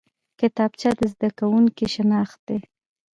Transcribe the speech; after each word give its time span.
کتابچه 0.39 0.89
د 0.99 1.01
زده 1.13 1.29
کوونکي 1.39 1.85
شناخت 1.95 2.39
دی 2.47 2.59